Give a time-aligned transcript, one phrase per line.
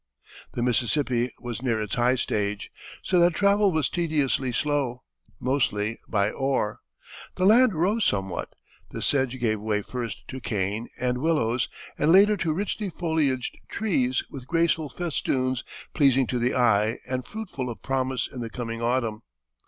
[0.55, 2.71] The Mississippi was near its high stage,
[3.03, 5.03] so that travel was tediously slow,
[5.39, 6.79] mostly by oar.
[7.35, 8.49] The land rose somewhat,
[8.89, 11.69] the sedge gave way first to cane and willows,
[11.99, 17.69] and later to richly foliaged trees with graceful festoons pleasing to the eye and fruitful
[17.69, 19.21] of promise in the coming autumn.